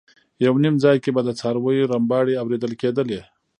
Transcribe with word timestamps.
یو 0.45 0.53
نیم 0.63 0.75
ځای 0.83 0.97
کې 1.03 1.09
به 1.15 1.21
د 1.25 1.29
څارویو 1.39 1.89
رمباړې 1.91 2.33
اورېدل 2.41 2.73
کېدې. 2.81 3.19